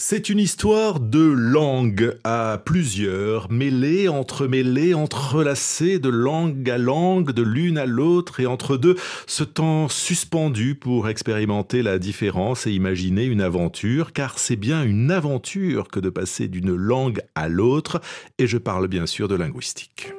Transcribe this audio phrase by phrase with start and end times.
[0.00, 7.42] C'est une histoire de langue à plusieurs, mêlées, entremêlées, entrelacées de langue à langue, de
[7.42, 8.94] l'une à l'autre, et entre deux,
[9.26, 15.10] ce temps suspendu pour expérimenter la différence et imaginer une aventure, car c'est bien une
[15.10, 18.00] aventure que de passer d'une langue à l'autre,
[18.38, 20.12] et je parle bien sûr de linguistique.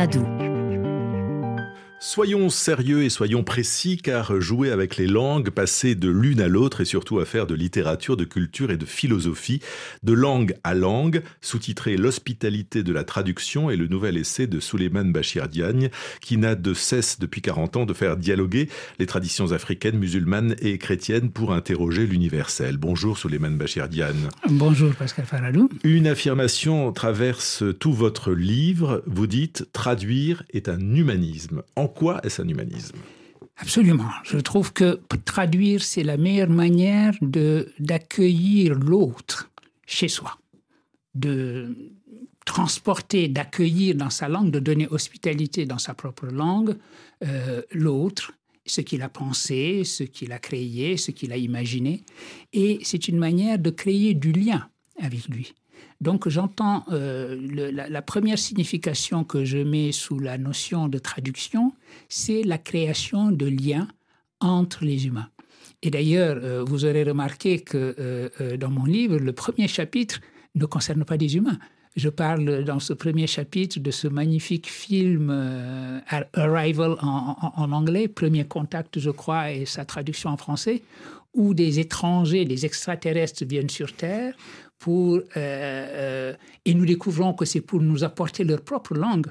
[0.00, 0.49] Paradou.
[2.12, 6.80] Soyons sérieux et soyons précis car jouer avec les langues, passer de l'une à l'autre
[6.80, 9.60] et surtout à faire de littérature, de culture et de philosophie,
[10.02, 15.04] de langue à langue, sous-titré L'hospitalité de la traduction et le nouvel essai de Suleiman
[15.04, 15.88] Bachir Diagne
[16.20, 20.78] qui n'a de cesse depuis 40 ans de faire dialoguer les traditions africaines, musulmanes et
[20.78, 22.76] chrétiennes pour interroger l'universel.
[22.76, 24.30] Bonjour Suleiman Bachir Diagne.
[24.48, 25.70] Bonjour Pascal Faradou.
[25.84, 29.04] Une affirmation traverse tout votre livre.
[29.06, 31.62] Vous dites traduire est un humanisme.
[31.76, 31.86] En
[32.22, 32.96] est-ce un humanisme
[33.56, 34.10] Absolument.
[34.24, 39.50] Je trouve que traduire, c'est la meilleure manière d'accueillir l'autre
[39.86, 40.38] chez soi,
[41.14, 41.76] de
[42.46, 46.76] transporter, d'accueillir dans sa langue, de donner hospitalité dans sa propre langue,
[47.22, 48.32] euh, l'autre,
[48.64, 52.02] ce qu'il a pensé, ce qu'il a créé, ce qu'il a imaginé.
[52.52, 55.54] Et c'est une manière de créer du lien avec lui.
[56.00, 57.36] Donc j'entends euh,
[57.72, 61.74] la, première signification que je mets sous la notion de traduction,
[62.08, 63.88] c'est la création de liens
[64.40, 65.28] entre les humains.
[65.82, 70.20] Et d'ailleurs, euh, vous aurez remarqué que euh, dans mon livre, le premier chapitre
[70.54, 71.58] ne concerne pas des humains.
[71.96, 75.30] Je parle dans ce premier chapitre de ce magnifique film
[76.34, 80.82] Arrival en, en, anglais, Premier Contact, je crois, et sa traduction en français,
[81.34, 84.34] où des étrangers, des extraterrestres viennent sur Terre
[84.78, 89.28] pour, euh, euh, et nous découvrons que c'est pour nous apporter leur propre langue.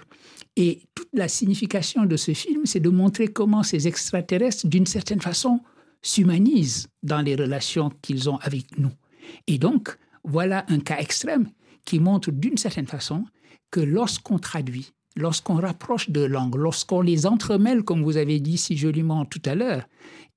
[0.55, 5.21] Et toute la signification de ce film, c'est de montrer comment ces extraterrestres, d'une certaine
[5.21, 5.61] façon,
[6.01, 8.91] s'humanisent dans les relations qu'ils ont avec nous.
[9.47, 11.49] Et donc, voilà un cas extrême
[11.85, 13.25] qui montre d'une certaine façon
[13.71, 18.77] que lorsqu'on traduit, lorsqu'on rapproche de langues, lorsqu'on les entremêle, comme vous avez dit si
[18.77, 19.83] joliment tout à l'heure,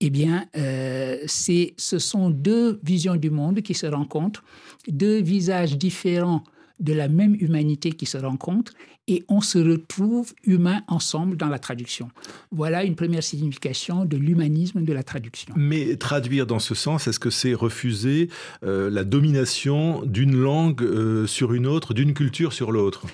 [0.00, 4.42] eh bien, euh, ce sont deux visions du monde qui se rencontrent,
[4.88, 6.42] deux visages différents
[6.82, 8.72] de la même humanité qui se rencontrent
[9.08, 12.10] et on se retrouve humains ensemble dans la traduction.
[12.50, 15.54] Voilà une première signification de l'humanisme de la traduction.
[15.56, 18.28] Mais traduire dans ce sens, est-ce que c'est refuser
[18.64, 23.06] euh, la domination d'une langue euh, sur une autre, d'une culture sur l'autre?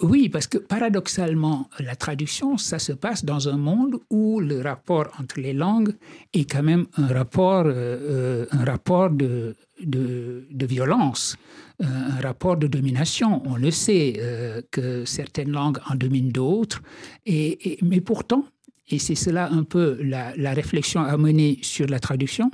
[0.00, 5.08] Oui, parce que paradoxalement, la traduction, ça se passe dans un monde où le rapport
[5.18, 5.94] entre les langues
[6.32, 11.36] est quand même un rapport, euh, un rapport de, de, violence,
[11.82, 13.42] euh, un rapport de domination.
[13.46, 16.80] On le sait euh, que certaines langues en dominent d'autres,
[17.26, 18.44] et, mais pourtant,
[18.90, 22.50] et c'est cela un peu la, la, réflexion à mener sur la traduction,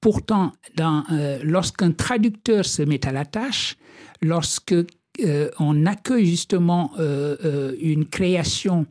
[0.00, 3.76] pourtant, euh, lorsqu'un traducteur se met à la tâche,
[4.20, 4.74] lorsque
[5.20, 8.86] euh, on accueille justement euh, euh, une création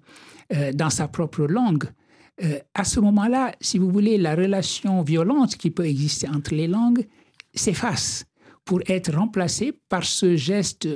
[0.75, 1.85] dans sa propre langue,
[2.75, 7.07] à ce moment-là, si vous voulez, la relation violente qui peut exister entre les langues
[7.55, 8.25] s'efface
[8.63, 10.87] pour être remplacée par ce geste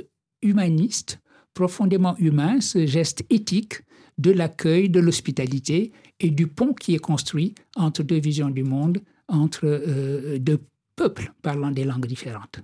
[0.43, 1.19] humaniste,
[1.55, 3.81] profondément humain, ce geste éthique
[4.19, 8.99] de l'accueil, de l'hospitalité et du pont qui est construit entre deux visions du monde,
[9.27, 10.59] entre deux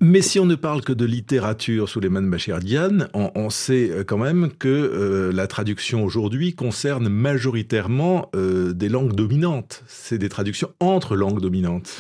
[0.02, 3.52] Mais si on ne parle que de littérature sous les mains de Bachir Diane, on,
[3.52, 9.84] sait quand même que euh, la traduction aujourd'hui concerne majoritairement euh, des langues dominantes.
[9.88, 11.96] C'est des traductions entre langues dominantes.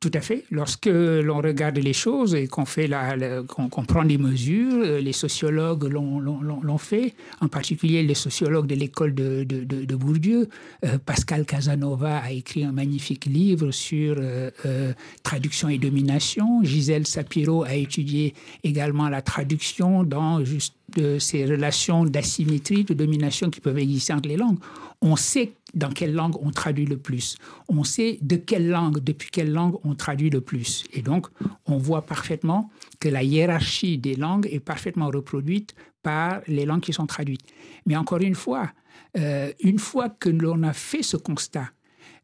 [0.00, 0.44] Tout à fait.
[0.52, 3.16] Lorsque l'on regarde les choses et qu'on fait la,
[3.48, 8.76] qu'on qu prend des mesures, euh, les sociologues l'ont fait, en particulier les sociologues de
[8.76, 10.48] l'école de, de, Bourdieu.
[10.84, 14.92] Euh, Pascal Casanova a écrit un magnifique livre sur euh,
[15.24, 16.62] traduction et domination.
[16.62, 20.74] Gisèle Sapiro a étudié également la traduction dans juste
[21.18, 24.58] ces relations d'asymétrie, de domination qui peuvent exister entre les langues.
[25.00, 27.36] On sait dans quelle langue on traduit le plus.
[27.68, 30.84] On sait de quelle langue, depuis quelle langue on traduit le plus.
[30.92, 31.26] Et donc,
[31.66, 36.92] on voit parfaitement que la hiérarchie des langues est parfaitement reproduite par les langues qui
[36.92, 37.46] sont traduites.
[37.86, 38.72] Mais encore une fois,
[39.16, 41.70] euh, une fois que l'on a fait ce constat,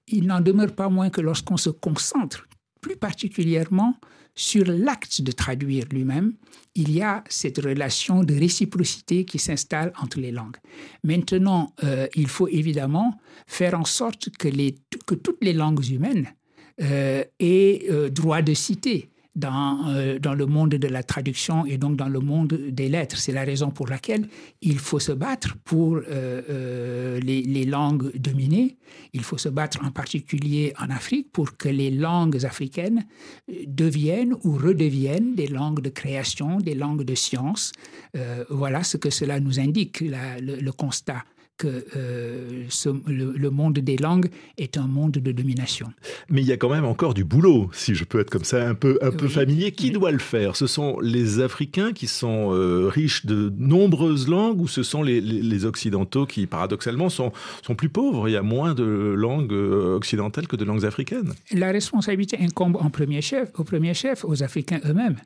[0.09, 2.47] il n'en demeure pas moins que lorsqu'on se concentre
[2.81, 3.97] plus particulièrement
[4.35, 6.35] sur l'acte de traduire lui-même,
[6.75, 10.57] il y a cette relation de réciprocité qui s'installe entre les langues.
[11.05, 14.49] Maintenant, euh, il faut évidemment faire en sorte que,
[15.07, 16.35] que toutes les langues humaines
[16.83, 21.77] euh, aient euh, droit de citer dans, euh, dans le monde de la traduction et
[21.77, 23.17] donc dans le monde des lettres.
[23.17, 24.29] C'est la raison pour laquelle
[24.63, 26.03] il faut se battre pour euh,
[26.49, 28.77] euh, les, langues dominées.
[29.13, 33.05] Il faut se battre en particulier en Afrique pour que les langues africaines
[33.67, 37.73] deviennent ou redeviennent des langues de création, des langues de science.
[38.51, 41.25] voilà ce que cela nous indique, le constat
[41.57, 44.29] que euh, ce, le, le, monde des langues
[44.59, 45.87] est un monde de domination.
[46.29, 48.67] Mais il y a quand même encore du boulot, si je peux être comme ça
[48.67, 49.73] un peu, un oui, peu familier.
[49.73, 49.93] Qui oui.
[49.93, 50.57] doit le faire?
[50.57, 55.21] Ce sont les Africains qui sont euh, riches de nombreuses langues ou ce sont les,
[55.21, 58.29] les, les, Occidentaux qui, paradoxalement, sont, sont plus pauvres?
[58.29, 61.35] Il y a moins de langues euh, occidentales que de langues africaines.
[61.53, 65.17] La responsabilité incombe en premier chef, au premier chef aux Africains eux-mêmes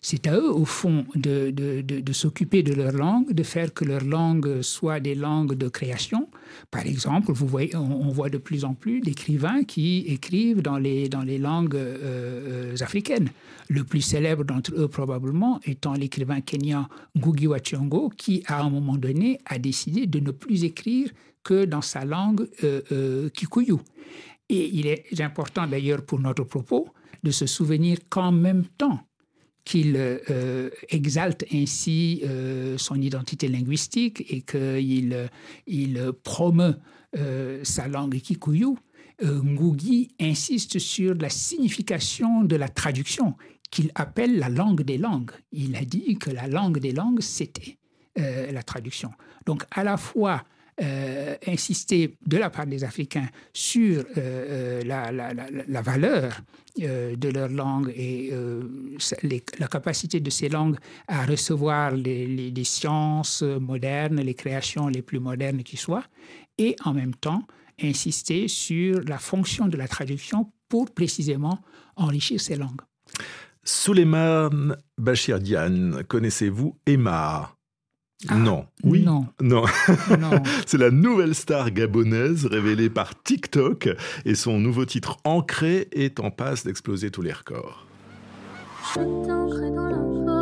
[0.00, 4.62] c'est à eux, au fond, de, s'occuper de leur langue, de faire que leur langue
[4.62, 6.28] soit des langues de création.
[6.70, 11.08] Par exemple, vous voyez, on, voit de plus en plus d'écrivains qui écrivent dans les,
[11.08, 13.30] dans les langues euh, africaines.
[13.68, 17.58] Le plus célèbre d'entre eux, probablement, étant l'écrivain kenyan Ngugi wa
[18.16, 21.10] qui, à un moment donné, a décidé de ne plus écrire
[21.42, 23.76] que dans sa langue euh, euh, kikuyu.
[24.48, 26.88] Et il est important, d'ailleurs, pour notre propos,
[27.22, 29.00] de se souvenir qu'en même temps,
[29.68, 35.28] qu'il euh, exalte ainsi euh, son identité linguistique et qu'il
[35.66, 36.76] il promeut
[37.18, 38.76] euh, sa langue kikuyu,
[39.22, 43.34] Ngugi insiste sur la signification de la traduction
[43.70, 45.32] qu'il appelle la langue des langues.
[45.52, 47.76] Il a dit que la langue des langues, c'était
[48.16, 49.10] la traduction.
[49.44, 50.44] Donc à la fois
[50.80, 56.40] euh, insister de la part des Africains sur euh, la, la, valeur
[56.80, 58.32] euh, de leur langue et
[59.58, 60.76] la capacité de ces langues
[61.08, 66.04] à recevoir les, sciences modernes, les créations les plus modernes qui soient,
[66.58, 67.42] et en même temps
[67.82, 71.58] insister sur la fonction de la traduction pour précisément
[71.96, 72.82] enrichir ces langues.
[73.64, 77.57] Suleiman Bachir Diane, connaissez-vous Emma?
[78.26, 78.66] Ah, non.
[78.82, 79.04] Oui.
[79.04, 79.26] Non.
[79.40, 79.64] Non.
[80.18, 80.42] non.
[80.66, 83.90] C'est la nouvelle star gabonaise révélée par TikTok
[84.24, 87.86] et son nouveau titre Ancré est en passe d'exploser tous les records.
[88.94, 90.37] Je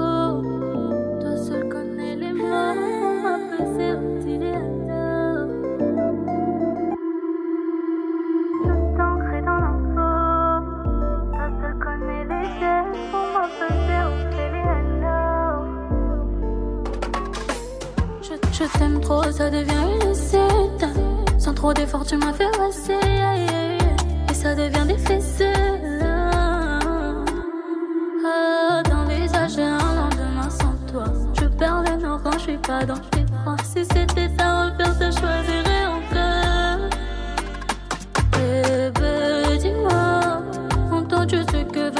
[18.59, 20.87] Je t'aime trop, ça devient une recette.
[21.39, 22.99] Sans trop d'efforts, tu m'as fait passer.
[24.31, 25.43] Et ça devient des fesses.
[28.25, 28.83] Ah,
[29.49, 31.05] j'ai un lendemain sans toi.
[31.35, 33.57] Je perds le nord quand je suis pas dans tes bras.
[33.63, 36.89] Si c'était à refaire, je choisirais encore.
[38.33, 40.43] Bébé, dis-moi,
[40.91, 41.91] entends-tu ce que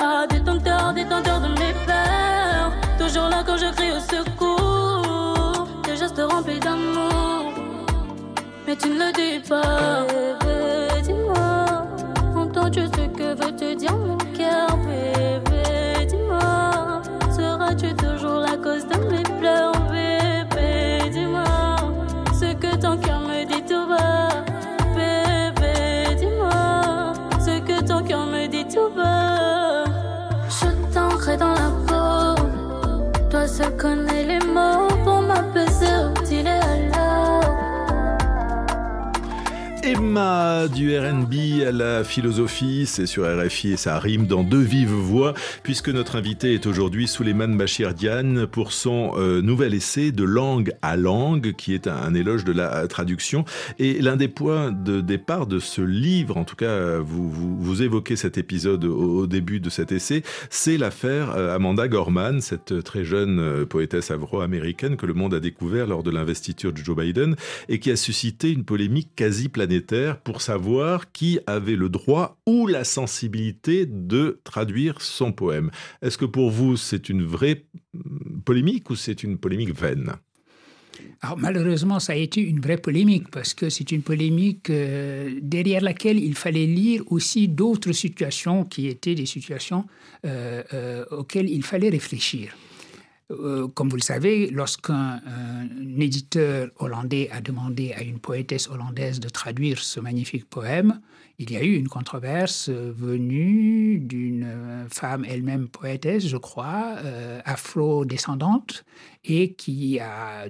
[0.00, 2.72] Ah, détenteur, détenteur de mes peurs.
[2.98, 5.66] Toujours là quand je crie au secours.
[5.82, 7.54] Tes gestes remplis d'amour.
[8.66, 10.04] Mais tu ne le dis pas.
[10.08, 11.86] Bébé, dis-moi.
[12.36, 14.17] Entends-tu ce que veut te dire
[40.72, 45.34] du RB à la philosophie, c'est sur RFI et ça rime dans deux vives voix,
[45.62, 50.72] puisque notre invité est aujourd'hui Souleymane Bachir Diane pour son euh, nouvel essai de langue
[50.82, 53.44] à langue, qui est un, éloge de la traduction.
[53.78, 58.16] Et l'un des points de départ de ce livre, en tout cas, vous, vous, évoquez
[58.16, 63.38] cet épisode au, début de cet essai, c'est l'affaire euh, Amanda Gorman, cette très jeune
[63.38, 67.36] euh, poétesse afro-américaine que le monde a découvert lors de l'investiture de Joe Biden
[67.68, 72.66] et qui a suscité une polémique quasi planétaire pour savoir qui avait le droit ou
[72.66, 75.70] la sensibilité de traduire son poème.
[76.02, 80.14] Est-ce que pour vous c'est une vraie mm, polémique ou c'est une polémique vaine?
[81.20, 85.82] Alors malheureusement, ça a été une vraie polémique parce que c'est une polémique euh, derrière
[85.82, 89.84] laquelle il fallait lire aussi d'autres situations qui étaient des situations
[90.24, 92.54] euh, euh, auxquelles il fallait réfléchir.
[93.30, 95.20] Euh, comme vous le savez, lorsqu'un
[95.98, 101.00] éditeur hollandais a demandé à une poétesse hollandaise de traduire ce magnifique poème,
[101.38, 108.84] il y a eu une controverse venue d'une femme elle-même poétesse, je crois, euh, afro-descendante,
[109.24, 110.46] et qui a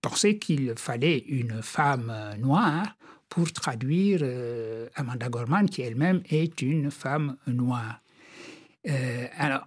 [0.00, 2.96] pensé qu'il fallait une femme noire
[3.28, 8.00] pour traduire euh, Amanda Gorman, qui elle-même est une femme noire.
[9.36, 9.66] alors,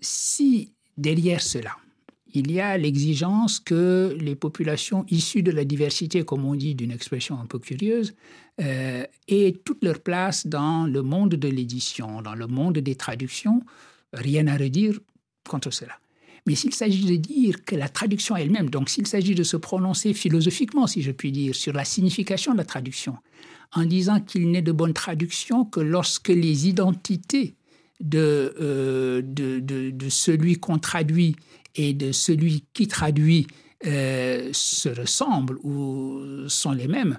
[0.00, 1.76] si derrière cela,
[2.32, 6.92] il y a l'exigence que les populations issues de la diversité, comme on dit d'une
[6.92, 8.14] expression un peu curieuse,
[8.60, 13.62] euh, aient toute leur place dans le monde de l'édition, dans le monde des traductions.
[14.12, 14.98] Rien à redire
[15.48, 15.94] contre cela.
[16.46, 20.14] Mais s'il s'agit de dire que la traduction elle-même, donc s'il s'agit de se prononcer
[20.14, 23.16] philosophiquement, si je puis dire, sur la signification de la traduction,
[23.72, 27.54] en disant qu'il n'est de bonne traduction que lorsque les identités
[28.14, 31.36] euh, de, de, de, celui qu'on traduit
[31.74, 33.46] et de celui qui traduit
[33.86, 37.18] euh, se ressemblent ou sont les mêmes,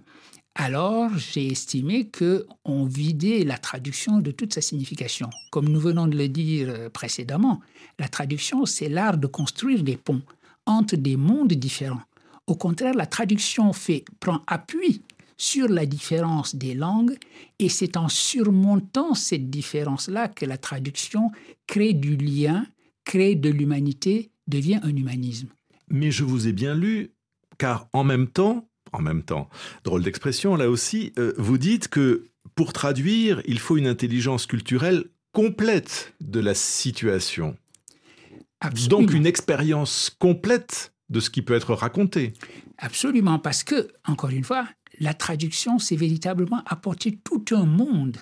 [0.56, 5.30] alors j'ai estimé que on vidait la traduction de toute sa signification.
[5.52, 7.62] Comme nous venons de le dire euh, précédemment,
[8.00, 10.22] la traduction, c'est l'art de construire des ponts
[10.66, 12.02] entre des mondes différents.
[12.48, 15.04] Au contraire, la traduction fait, prend appui
[15.42, 17.18] sur la différence des langues
[17.58, 21.32] et c'est en surmontant cette différence-là que la traduction
[21.66, 22.68] crée du lien,
[23.06, 25.48] crée de l'humanité, devient un humanisme.
[25.90, 27.10] Mais je vous ai bien lu,
[27.58, 29.50] car en même temps, en même temps,
[29.84, 35.06] drôle d'expression là aussi, euh, vous dites que pour traduire, il faut une intelligence culturelle
[35.34, 37.58] complète de la situation.
[38.90, 42.34] Donc une expérience complète de ce qui peut être raconté.
[42.78, 44.68] Absolument, parce que, encore une fois,
[45.00, 48.18] la traduction, c'est véritablement apporter tout un monde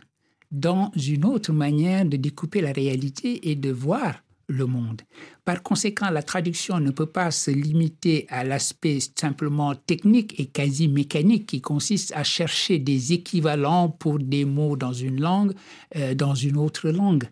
[0.51, 5.03] dans une autre manière de découper la réalité et de voir le monde.
[5.45, 10.87] Par conséquent, la traduction ne peut pas se limiter à l'aspect simplement technique et quasi
[10.87, 15.53] mécanique qui consiste à chercher des équivalents pour des mots dans une langue,
[15.95, 17.25] euh, dans une autre langue.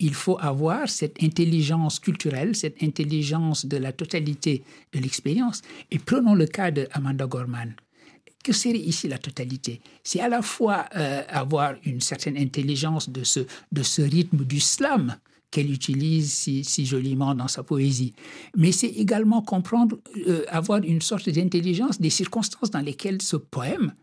[0.00, 5.62] Il faut avoir cette intelligence culturelle, cette intelligence de la totalité de l'expérience.
[5.92, 7.74] Et prenons le cas de Amanda Gorman
[8.44, 9.80] que serait ici la totalité.
[10.04, 13.40] C'est à la fois euh, avoir une certaine intelligence de ce,
[13.72, 15.16] de ce rythme du slam
[15.50, 18.12] qu'elle utilise si, joliment dans sa poésie,
[18.56, 23.94] mais c'est également comprendre, euh, avoir une sorte d'intelligence des circonstances dans lesquelles ce poème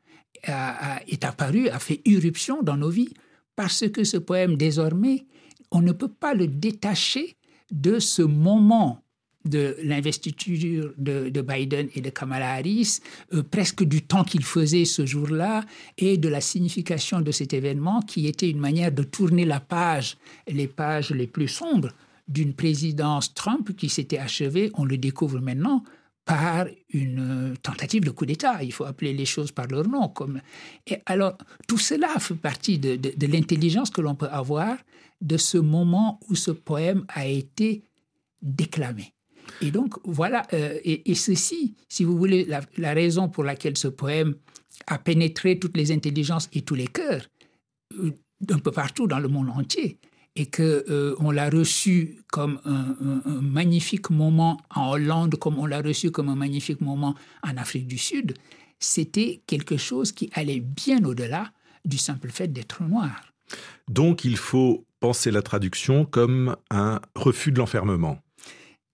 [1.08, 3.14] est apparu, a fait irruption dans nos vies,
[3.56, 5.26] parce que ce poème, désormais,
[5.72, 7.36] on ne peut pas le détacher
[7.70, 9.04] de ce moment
[9.46, 13.00] de l'investiture de, Biden et de Kamala Harris,
[13.34, 15.64] euh, presque du temps qu'il faisait ce jour-là
[15.98, 20.18] et de la signification de cet événement qui était une manière de tourner la page,
[20.48, 21.90] les pages les plus sombres
[22.28, 25.84] d'une présidence Trump qui s'était achevée, on le découvre maintenant,
[26.24, 28.64] par une tentative de coup d'État.
[28.64, 30.08] Il faut appeler les choses par leur nom.
[30.08, 30.40] Comme...
[30.88, 34.78] Et alors, tout cela fait partie de, de l'intelligence que l'on peut avoir
[35.20, 37.84] de ce moment où ce poème a été
[38.42, 39.14] déclamé.
[39.62, 44.36] Et donc, voilà, euh, et, ceci, si vous voulez, la, raison pour laquelle ce poème
[44.88, 47.28] a pénétré toutes les intelligences et tous les cœurs,
[48.00, 49.98] euh, d'un peu partout dans le monde entier,
[50.36, 55.66] et qu'on euh, on l'a reçu comme un, un, magnifique moment en Hollande, comme on
[55.66, 58.36] l'a reçu comme un magnifique moment en Afrique du Sud,
[58.80, 61.52] c'était quelque chose qui allait bien au-delà
[61.86, 63.34] du simple fait d'être noir.
[63.90, 68.20] Donc il faut penser la traduction comme un refus de l'enfermement.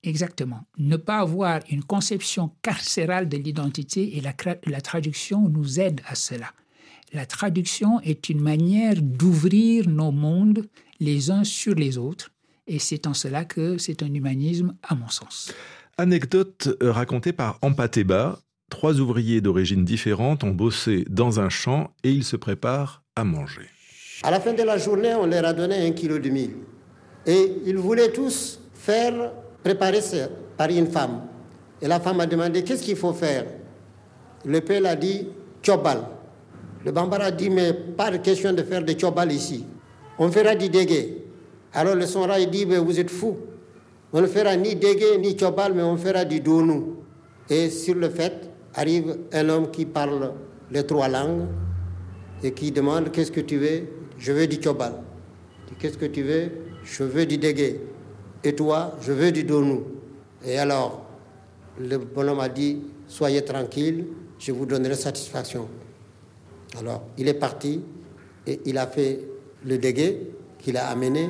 [0.08, 0.62] Exactement.
[0.78, 4.34] Ne pas avoir une conception carcérale de l'identité et la,
[4.66, 6.54] la, traduction nous aide à cela.
[7.12, 10.66] La traduction est une manière d'ouvrir nos mondes
[11.02, 12.32] les uns sur les autres
[12.68, 15.54] et c'est en cela que c'est un humanisme à mon sens.
[15.98, 22.24] Anecdote racontée par Ampateba, trois ouvriers d'origine différente ont bossé dans un champ et ils
[22.24, 23.68] se préparent à manger.
[24.24, 26.52] À la fin de la journée, on leur a donné un kilo de mil.
[27.26, 29.34] Et ils voulaient tous faire
[29.68, 31.24] préparer ça par une femme.
[31.82, 33.46] Et la femme a demandé qu'est-ce qu'il faut faire?
[34.46, 35.28] Le père a dit
[35.62, 36.00] chobal.
[36.86, 39.66] Le bambara a dit mais pas de question de faire des chobal ici.
[40.18, 41.26] On fera du dégué.
[41.74, 43.36] Alors le sonra dit mais vous êtes fou.
[44.14, 46.96] On ne fera ni dégué ni chobal, mais on fera du donou.
[47.50, 50.32] Et sur le fait, arrive un homme qui parle
[50.72, 51.48] les trois langues
[52.42, 53.82] et qui demande qu'est-ce que tu veux?
[54.18, 54.94] Je veux du chobal.
[55.78, 56.52] Qu'est-ce que tu veux?
[56.86, 57.82] Je veux du dégué.
[58.44, 59.84] Et toi, je veux du donou.
[60.46, 61.06] Et alors,
[61.80, 64.06] le bonhomme a dit Soyez tranquille,
[64.38, 65.68] je vous donnerai satisfaction.
[66.80, 67.82] Alors, il est parti
[68.46, 69.22] et il a fait
[69.66, 71.30] le dégué qu'il a amené.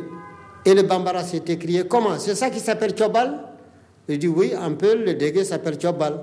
[0.66, 2.18] Et le bambara s'est écrié Comment?
[2.18, 3.40] C'est ça qui s'appelle Chobal
[4.10, 6.20] Il dit Oui, un peu, le dégué s'appelle Chobal.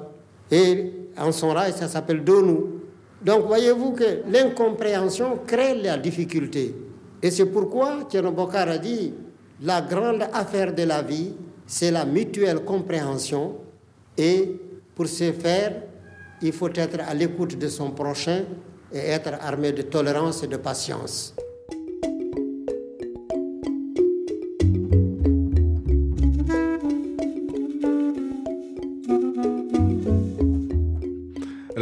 [0.51, 2.81] Et en son rail, ça s'appelle Donou.
[3.25, 6.75] Donc, voyez-vous que l'incompréhension crée la difficulté.
[7.23, 9.15] Et c'est pourquoi Tchénobokar a dit
[9.63, 11.33] La grande affaire de la vie,
[11.67, 13.57] c'est la mutuelle compréhension.
[14.17, 14.61] Et
[14.95, 15.83] pour ce faire,
[16.43, 18.43] il faut être à l'écoute de son prochain
[18.93, 21.35] et être armé de tolérance et de patience.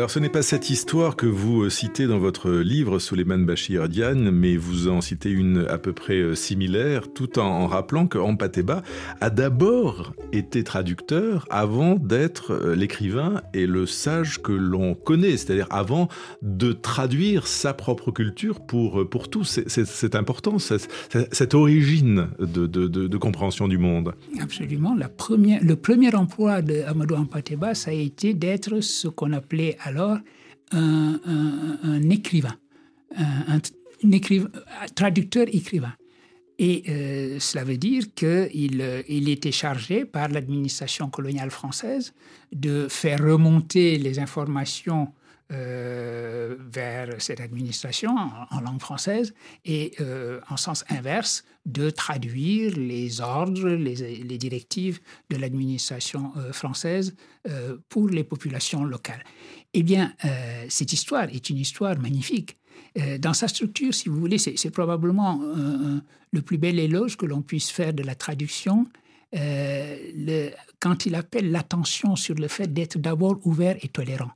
[0.03, 3.89] Alors ce n'est pas cette histoire que vous euh, citez dans votre livre Suleiman Bachir
[3.89, 8.19] Diane, mais vous en citez une à peu près euh, similaire, tout en, rappelant que
[8.19, 8.83] Ampateba
[9.21, 15.69] a d'abord été traducteur avant d'être euh, l'écrivain et le sage que l'on connaît, c'est-à-dire
[15.71, 16.09] avant
[16.43, 19.61] de traduire sa propre culture pour, pour tous.
[19.69, 24.15] C'est important, cette origine de, de, compréhension du monde.
[24.41, 24.97] Absolument.
[24.97, 30.19] Le premier emploi de Amadou Ampateba, ça a été d'être ce qu'on appelait alors
[30.73, 32.57] un, écrivain,
[33.17, 33.59] un,
[34.95, 35.93] traducteur-écrivain.
[36.59, 42.15] Et euh, cela veut dire qu'il euh, il était chargé par l'administration coloniale française
[42.53, 45.09] de faire remonter les informations
[45.53, 48.17] euh, vers cette administration
[48.51, 49.97] en, langue française et
[50.49, 53.95] en sens inverse de traduire les ordres, les,
[54.25, 57.15] les directives de l'administration française
[57.89, 59.25] pour les populations locales.
[59.75, 62.59] Eh bien, euh, cette histoire est une histoire magnifique.
[62.99, 65.99] Euh, dans sa structure, si vous voulez, c'est probablement euh,
[66.31, 68.87] le plus bel éloge que l'on puisse faire de la traduction.
[70.79, 74.31] Quand il appelle l'attention sur le fait d'être d'abord ouvert et tolérant.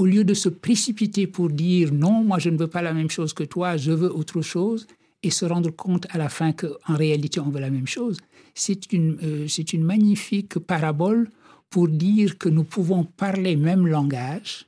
[0.00, 3.10] Au lieu de se précipiter pour dire non, moi je ne veux pas la même
[3.10, 4.86] chose que toi, je veux autre chose,
[5.22, 8.16] et se rendre compte à la fin qu'en réalité on veut la même chose,
[8.54, 11.30] c'est une, c'est une magnifique parabole
[11.68, 14.64] pour dire que nous pouvons parler même langage,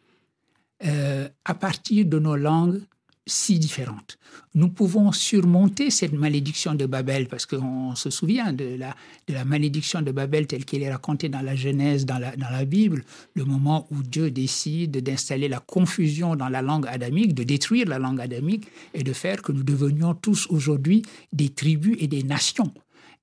[0.85, 2.83] euh, à partir de nos langues
[3.27, 4.19] si différentes.
[4.55, 10.11] Nous pouvons surmonter cette malédiction de Babel, parce qu'on se souvient de la, malédiction de
[10.11, 13.05] Babel telle qu'elle est racontée dans la Genèse, dans la, dans la Bible,
[13.35, 17.99] le moment où Dieu décide d'installer la confusion dans la langue adamique, de détruire la
[17.99, 22.73] langue adamique et de faire que nous devenions tous aujourd'hui des tribus et des nations.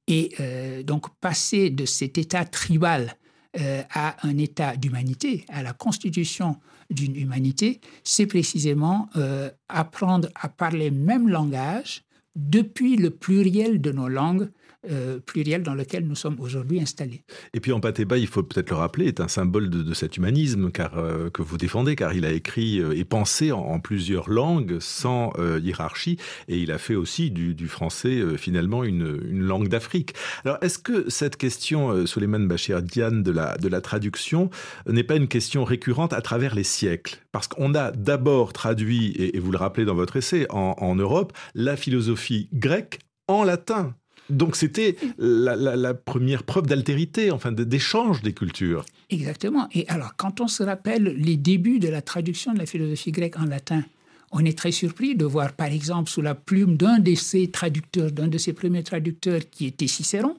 [0.07, 3.15] Et euh, donc passer de cet état tribal
[3.59, 6.57] euh, à un état d'humanité, à la constitution
[6.89, 12.03] d'une humanité, c'est précisément euh, apprendre à parler même langage
[12.39, 14.49] depuis le pluriel de nos langues
[14.89, 17.21] euh, pluriel dans lequel nous sommes aujourd'hui installés.
[17.53, 20.97] Et puis Ampateba, il faut peut-être le rappeler, est un symbole de, cet humanisme car,
[20.97, 25.33] euh, que vous défendez, car il a écrit euh, et pensé en, plusieurs langues sans
[25.61, 30.13] hiérarchie, et il a fait aussi du, français finalement une, langue d'Afrique.
[30.45, 34.49] Alors est-ce que cette question, Suleiman Bachir Diane, de la, de la traduction,
[34.87, 37.19] n'est pas une question récurrente à travers les siècles?
[37.31, 41.75] Parce qu'on a d'abord traduit, et, vous le rappelez dans votre essai, en Europe, la
[41.75, 43.95] philosophie grecque en latin.
[44.29, 48.85] Donc c'était la, première preuve d'altérité, enfin d'échange des cultures.
[49.09, 49.67] Exactement.
[49.73, 53.39] Et alors, quand on se rappelle les débuts de la traduction de la philosophie grecque
[53.39, 53.83] en latin,
[54.31, 58.11] on est très surpris de voir, par exemple, sous la plume d'un de ses traducteurs,
[58.11, 60.37] d'un de ses premiers traducteurs, qui était Cicéron,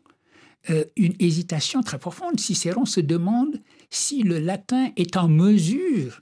[0.70, 2.38] euh, une hésitation très profonde.
[2.38, 6.20] Cicéron se demande si le latin est en mesure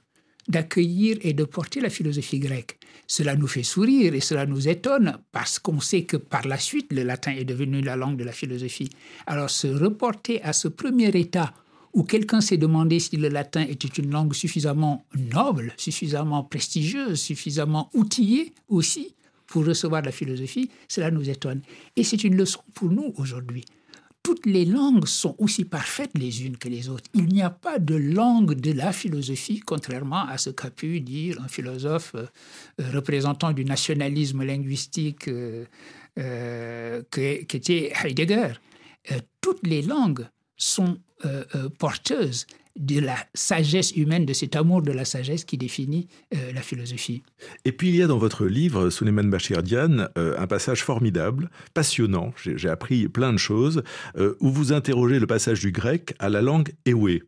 [0.48, 2.78] d'accueillir et de porter la philosophie grecque.
[3.06, 6.92] Cela nous fait sourire et cela nous étonne parce qu'on sait que par la suite,
[6.92, 8.90] le latin est devenu la langue de la philosophie.
[9.26, 11.54] Alors se reporter à ce premier état
[11.94, 17.88] où quelqu'un s'est demandé si le latin était une langue suffisamment noble, suffisamment prestigieuse, suffisamment
[17.94, 19.14] outillée aussi
[19.46, 21.62] pour recevoir la philosophie, cela nous étonne.
[21.96, 23.64] Et c'est une leçon pour nous aujourd'hui
[24.28, 27.08] toutes les langues sont aussi parfaites les unes que les autres.
[27.14, 31.40] Il n'y a pas de langue de la philosophie, contrairement à ce qu'a pu dire
[31.40, 32.26] un philosophe euh,
[32.78, 35.64] euh, représentant du nationalisme linguistique euh,
[37.10, 38.52] qu'était Heidegger.
[39.40, 40.98] toutes les langues sont
[41.78, 42.46] porteuses
[42.78, 47.22] de la sagesse humaine, de cet amour de la sagesse qui définit euh, la philosophie.
[47.64, 51.50] Et puis il y a dans votre livre, Suleiman Bachir Diane, euh, un passage formidable,
[51.74, 53.82] passionnant, j'ai appris plein de choses,
[54.16, 57.22] euh, où vous interrogez le passage du grec à la langue Ewe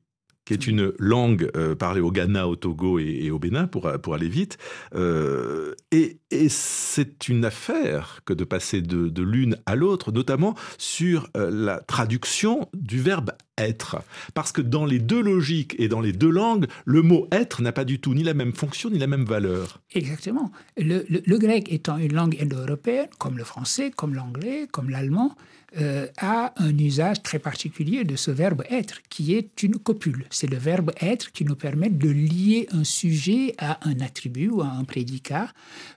[0.51, 4.15] qui est une langue euh, parlée au Ghana, au Togo et, au Bénin, pour, pour
[4.15, 4.59] aller vite.
[4.97, 11.51] Euh, et, c'est une affaire que de passer de, l'une à l'autre, notamment sur euh,
[11.53, 14.03] la traduction du verbe être.
[14.35, 17.73] Parce que dans les deux logiques et dans les deux langues, le mot être n'a
[17.73, 19.81] pas du tout ni la même fonction ni la même valeur.
[19.93, 20.51] Exactement.
[20.77, 25.37] le grec étant une langue indo-européenne, comme le français, comme l'anglais, comme l'allemand,
[25.79, 30.27] euh, a un usage très particulier de ce verbe être, qui est une copule.
[30.31, 34.63] C'est le verbe être qui nous permet de lier un sujet à un attribut ou
[34.63, 35.53] à un prédicat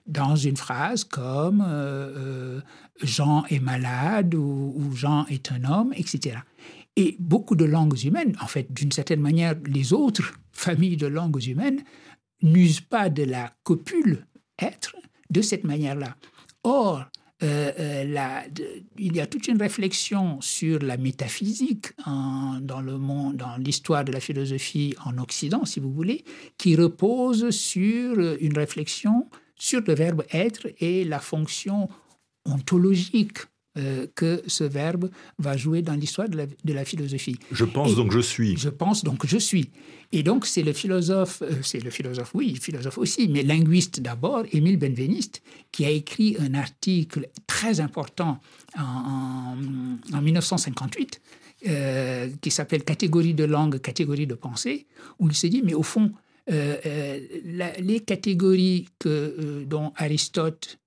[0.06, 2.62] dans une phrase comme euh, euh,
[3.02, 6.38] Jean est malade ou, ou Jean est un homme, etc.
[6.96, 11.44] Et beaucoup de langues humaines, en fait, d'une certaine manière, les autres familles de langues
[11.48, 11.84] humaines
[12.44, 14.28] n'usent pas de la copule
[14.60, 14.96] être
[15.32, 16.16] de cette manière-là.
[16.64, 17.06] Or,
[17.44, 18.42] euh, euh,
[18.98, 24.12] il y a toute une réflexion sur la métaphysique dans le monde, dans l'histoire de
[24.12, 26.24] la philosophie en Occident, si vous voulez,
[26.58, 31.90] qui repose sur une réflexion sur le verbe être et la fonction
[32.46, 33.40] ontologique
[33.76, 37.40] euh, que ce verbe va jouer dans l'histoire de, la, philosophie.
[37.52, 38.56] Je pense donc je suis.
[38.56, 39.72] Je pense donc je suis.
[40.16, 44.44] Et donc c'est le philosophe, euh, c'est le philosophe, oui, philosophe aussi, mais linguiste d'abord,
[44.52, 48.40] Émile Benveniste, qui a écrit un article très important
[48.78, 49.56] en,
[50.22, 51.20] 1958
[51.66, 54.86] euh, qui s'appelle Catégorie de langue, catégorie de pensée,
[55.18, 56.14] où il se dit, mais au fond,
[56.48, 60.78] les catégories que, dont Aristote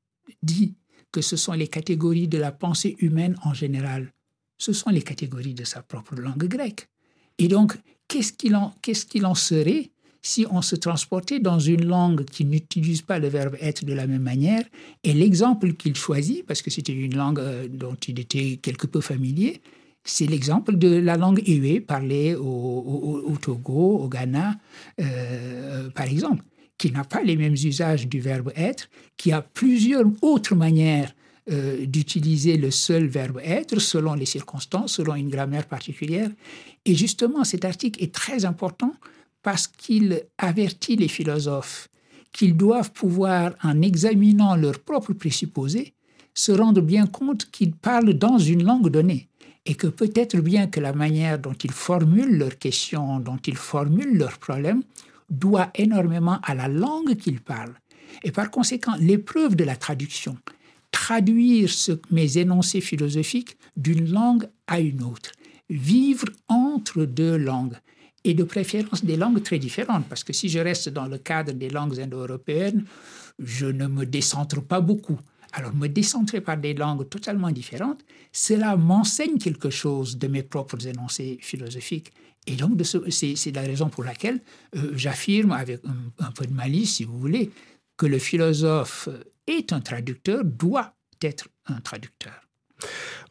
[0.42, 0.76] dit
[1.10, 4.12] que ce sont les catégories de la pensée humaine en général.
[4.58, 6.88] Ce sont les catégories de sa propre langue grecque.
[7.38, 7.76] Et donc,
[8.08, 8.56] qu'est-ce qu'il
[9.26, 9.90] en, serait
[10.22, 14.06] si on se transportait dans une langue qui n'utilise pas le verbe être de la
[14.06, 14.64] même manière
[15.04, 19.00] Et l'exemple qu'il choisit, parce que c'était une langue euh, dont il était quelque peu
[19.00, 19.60] familier,
[20.02, 24.56] c'est l'exemple de la langue Ewe parlée au, Togo, au Ghana,
[25.00, 26.42] euh, par exemple
[26.78, 31.14] qui n'a pas les mêmes usages du verbe être, qui a plusieurs autres manières
[31.50, 36.30] euh, d'utiliser le seul verbe être selon les circonstances, selon une grammaire particulière.
[36.84, 38.94] Et justement, cet article est très important
[39.42, 41.88] parce qu'il avertit les philosophes
[42.32, 45.94] qu'ils doivent pouvoir, en examinant leurs propres présupposés,
[46.34, 49.28] se rendre bien compte qu'ils parlent dans une langue donnée
[49.64, 54.18] et que peut-être bien que la manière dont ils formulent leurs questions, dont ils formulent
[54.18, 54.82] leurs problèmes,
[55.30, 57.74] doit énormément à la langue qu'il parle.
[58.22, 60.36] Et par conséquent, l'épreuve de la traduction,
[60.96, 61.70] traduire
[62.10, 65.32] mes énoncés philosophiques d'une langue à une autre,
[65.68, 67.76] vivre entre deux langues,
[68.24, 71.52] et de préférence des langues très différentes, parce que si je reste dans le cadre
[71.52, 72.84] des langues indo-européennes,
[73.38, 75.20] je ne me décentre pas beaucoup.
[75.52, 80.86] Alors me décentrer par des langues totalement différentes, cela m'enseigne quelque chose de mes propres
[80.86, 82.10] énoncés philosophiques.
[82.46, 82.80] Et donc,
[83.10, 84.40] c'est la raison pour laquelle
[84.76, 85.80] euh, j'affirme, avec
[86.18, 87.50] un, peu de malice, si vous voulez,
[87.96, 89.08] que le philosophe
[89.46, 92.34] est un traducteur, doit être un traducteur.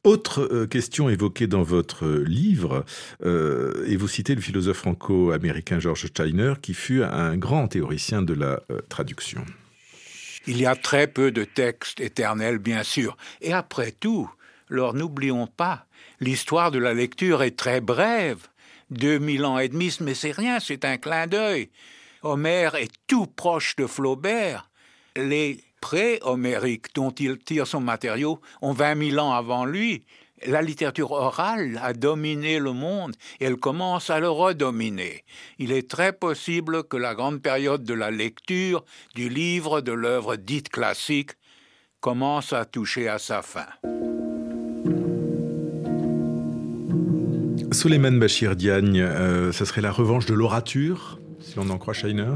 [0.04, 2.86] Autre euh, question évoquée dans votre livre,
[3.23, 8.34] euh, et vous citez le philosophe franco-américain George Steiner, qui fut un grand théoricien de
[8.34, 9.45] la traduction.
[10.47, 13.17] Il y a très peu de textes éternels, bien sûr.
[13.41, 14.30] Et après tout,
[14.69, 15.88] alors n'oublions pas,
[16.19, 18.47] l'histoire de la lecture est très brève.
[18.91, 21.69] 2000 ans et demi, mais c'est rien, c'est un clin d'œil.
[22.26, 24.72] Homère est tout proche de Flaubert.
[25.16, 30.06] Les pré-homériques dont il tire son matériau ont 20 000 ans avant lui.
[30.48, 35.24] La littérature orale a dominé le monde et elle commence à le redominer.
[35.60, 38.84] Il est très possible que la grande période de la lecture,
[39.14, 41.34] du livre, de l'œuvre dite classique,
[42.00, 43.68] commence à toucher à sa fin.
[47.72, 52.36] Suleiman Bachir Diagne, euh, ça serait la revanche de l'orature, si on en croit Scheiner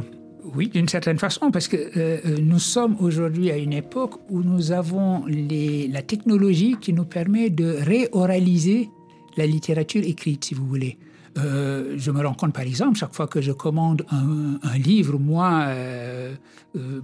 [0.55, 1.89] oui, d'une certaine façon, parce que euh,
[2.25, 7.49] euh, nous sommes aujourd'hui à une époque où nous avons la technologie qui nous permet
[7.49, 8.89] de réoraliser
[9.38, 10.97] la littérature écrite, si vous voulez.
[11.38, 15.67] Euh, je me rends compte, par exemple, chaque fois que je commande un, livre, moi,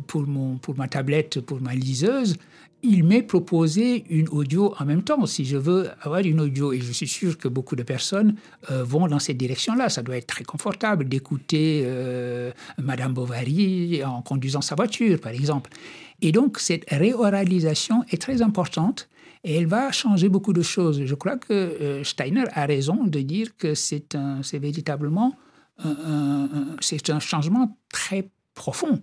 [0.08, 2.38] pour, mon, pour ma tablette, pour ma liseuse,
[2.86, 6.74] il m'est proposé une audio en même temps, si je veux avoir une audio.
[6.74, 8.36] Et je suis sûr que beaucoup de personnes
[8.69, 9.89] vont dans cette direction-là.
[9.89, 11.86] Ça doit être très confortable d'écouter
[12.78, 15.71] Madame Bovary en conduisant sa voiture, par exemple.
[16.21, 19.10] Et donc, cette réoralisation est très importante
[19.43, 21.06] et elle va changer beaucoup de choses.
[21.06, 24.15] Je crois que euh, Steiner a raison de dire que c'est
[24.54, 25.36] véritablement
[26.80, 29.02] c'est un changement très profond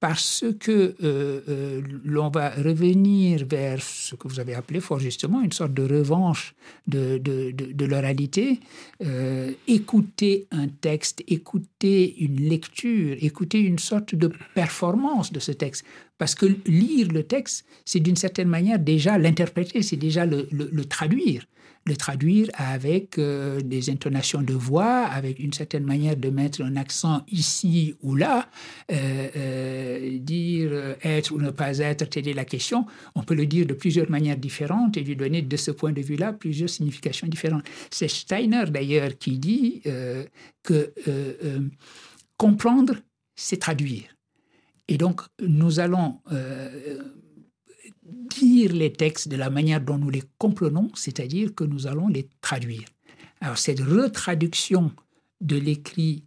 [0.00, 5.42] parce que euh, euh, l'on va revenir vers ce que vous avez appelé fort justement
[5.42, 6.54] une sorte de revanche
[6.86, 8.60] de, de, de, l'oralité,
[9.04, 15.84] euh, écouter un texte, écouter une lecture, écouter une sorte de performance de ce texte.
[16.16, 20.84] Parce que lire le texte, c'est d'une certaine manière déjà l'interpréter, c'est déjà le, le
[20.84, 21.44] traduire
[21.88, 26.76] le traduire avec euh, des intonations de voix, avec une certaine manière de mettre un
[26.76, 28.48] accent ici ou là,
[28.92, 32.86] euh, euh, dire être ou ne pas être, telle est la question.
[33.14, 36.02] On peut le dire de plusieurs manières différentes et lui donner de ce point de
[36.02, 37.64] vue-là plusieurs significations différentes.
[37.90, 39.82] C'est Steiner d'ailleurs qui dit
[40.62, 40.92] que
[42.36, 42.94] comprendre,
[43.34, 44.04] c'est traduire.
[44.88, 46.20] Et donc, nous allons
[48.08, 52.28] dire les textes de la manière dont nous les comprenons, c'est-à-dire que nous allons les
[52.40, 52.84] traduire.
[53.40, 54.92] Alors cette retraduction
[55.40, 56.24] de l'écrit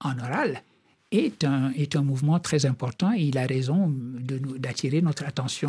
[0.00, 0.62] en oral
[1.10, 3.92] est un, est un mouvement très important et il a raison
[4.58, 5.68] d'attirer notre attention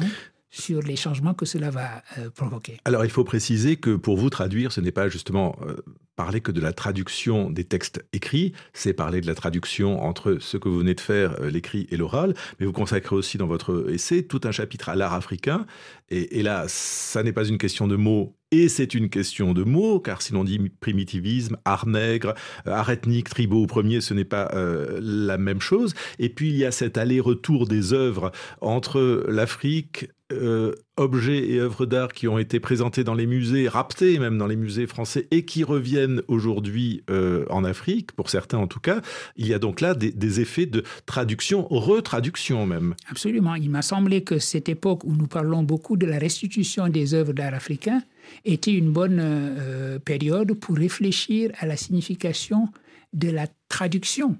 [0.49, 2.77] sur les changements que cela va euh, provoquer.
[2.86, 5.75] Alors il faut préciser que pour vous traduire, ce n'est pas justement euh,
[6.15, 10.55] parler que de la traduction des textes écrits, c'est parler de la traduction entre ce
[10.58, 13.91] que vous venez de faire, euh, l'écrit et l'oral, mais vous consacrez aussi dans votre
[13.91, 15.65] essai tout un chapitre à l'art africain.
[16.10, 19.99] Et, là, ça n'est pas une question de mots et c'est une question de mots,
[19.99, 22.36] car si l'on dit primitivisme, art nègre,
[22.67, 25.95] art ethnique, tribaux au premier, ce n'est pas la même chose.
[26.19, 28.31] Et puis il y a cet aller-retour des œuvres
[28.62, 34.17] entre l'Afrique, euh, objets et œuvres d'art qui ont été présentés dans les musées, raptés
[34.19, 37.03] même dans les musées français et qui reviennent aujourd'hui
[37.49, 39.01] en Afrique, pour certains en tout cas.
[39.35, 42.95] Il y a donc là des, des effets de traduction, retraduction même.
[43.09, 43.55] Absolument.
[43.55, 47.33] Il m'a semblé que cette époque où nous parlons beaucoup de la restitution des œuvres
[47.33, 48.01] d'art africains,
[48.43, 52.69] était une bonne euh, période pour réfléchir à la signification
[53.13, 54.38] de la traduction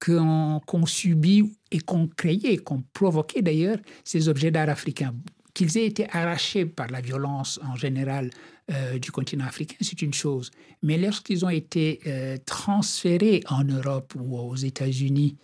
[0.00, 5.14] qu'ont subi et qu'ont créé, qu'ont provoqué d'ailleurs ces objets d'art africains.
[5.54, 8.30] Qu'ils aient été arrachés par la violence en général
[8.72, 10.50] euh, du continent africain, c'est une chose.
[10.82, 15.36] Mais lorsqu'ils ont été euh, transférés en Europe ou aux États-Unis,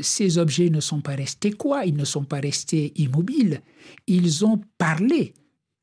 [0.00, 1.84] ces objets ne sont pas restés quoi?
[1.84, 3.60] Ils ne sont pas restés immobiles.
[4.06, 5.34] Ils ont parlé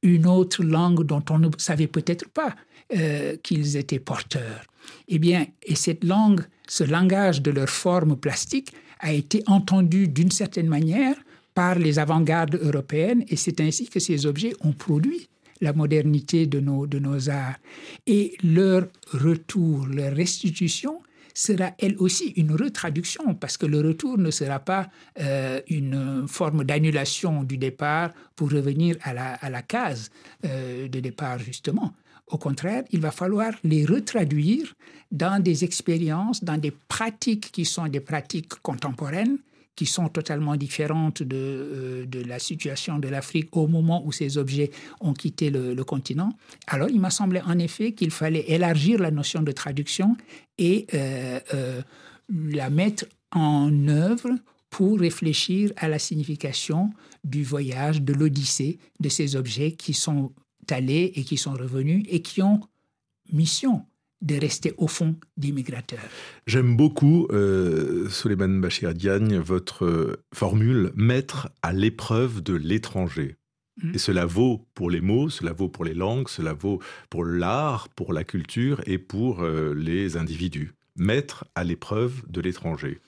[0.06, 2.56] une autre langue dont on ne savait peut-être pas
[2.94, 4.64] euh, qu'ils étaient porteurs.
[5.08, 10.32] Eh bien, et cette langue, ce langage de leur forme plastique a été entendu d'une
[10.32, 11.16] certaine manière
[11.54, 15.30] par les avant-gardes européennes et c'est ainsi que ces objets ont produit
[15.62, 17.56] la modernité de nos, de nos arts.
[18.06, 21.02] Et leur retour, leur restitution
[21.34, 26.64] sera elle aussi une retraduction, parce que le retour ne sera pas euh, une forme
[26.64, 30.12] d'annulation du départ pour revenir à la, à la case
[30.46, 31.94] euh, de départ, justement.
[32.28, 34.74] Au contraire, il va falloir les retraduire
[35.12, 39.38] dans des expériences, dans des pratiques qui sont des pratiques contemporaines,
[39.76, 44.72] qui sont totalement différentes de, euh, la situation de l'Afrique au moment où ces objets
[45.02, 46.32] ont quitté le, continent.
[46.68, 50.16] Alors, il m'a semblé en effet qu'il fallait élargir la notion de traduction
[50.58, 51.82] et euh, euh,
[52.30, 54.30] la mettre en œuvre
[54.70, 56.92] pour réfléchir à la signification
[57.24, 60.32] du voyage, de l'Odyssée, de ces objets qui sont
[60.72, 62.62] allés et qui sont revenus et qui ont
[63.32, 63.86] mission
[64.22, 66.00] de rester au fond des migrateurs.
[66.48, 73.36] J'aime beaucoup, euh, Suleiman Bachir Diagne, votre euh, formule mettre à l'épreuve de l'étranger.
[73.82, 73.96] Mmh.
[73.96, 77.90] Et cela vaut pour les mots, cela vaut pour les langues, cela vaut pour l'art,
[77.90, 80.74] pour la culture et pour euh, les individus.
[80.96, 83.02] Mettre à l'épreuve de l'étranger.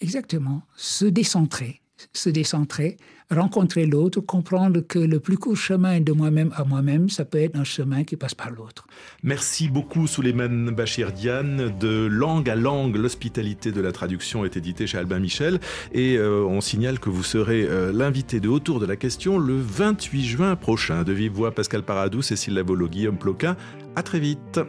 [0.00, 0.62] Exactement.
[0.74, 1.80] Se décentrer,
[2.12, 2.96] se décentrer,
[3.30, 7.56] rencontrer l'autre, comprendre que le plus court chemin de moi-même à moi-même, ça peut être
[7.56, 8.86] un chemin qui passe par l'autre.
[9.22, 11.72] Merci beaucoup Souleymane Bachir Diane.
[11.78, 15.60] De langue à langue, l'hospitalité de la traduction est édité chez Albin Michel.
[15.92, 19.58] Et euh, on signale que vous serez euh, l'invité de Autour de la question le
[19.58, 21.02] 28 juin prochain.
[21.02, 23.56] De vive voix, Pascal Paradou, Cécile Lavolo, Guillaume Ploquin.
[23.96, 24.60] À très vite.